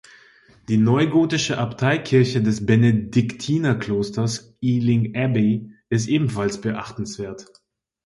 Die 0.67 0.77
neugotische 0.77 1.59
Abteikirche 1.59 2.41
des 2.41 2.65
Benediktinerklosters 2.65 4.57
Ealing 4.59 5.13
Abbey 5.15 5.73
ist 5.89 6.07
ebenfalls 6.09 6.59
beachtenswert. 6.59 7.45